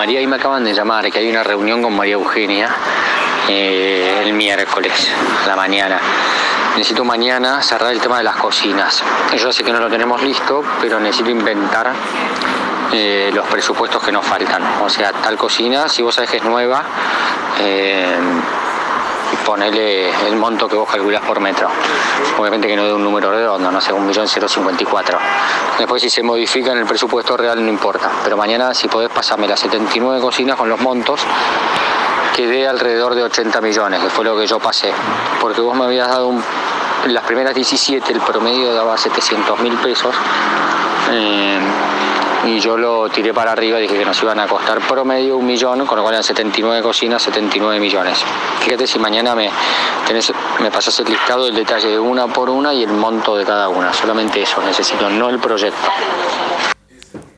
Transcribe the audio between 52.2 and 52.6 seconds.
por